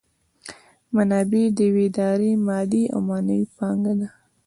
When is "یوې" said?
1.67-1.85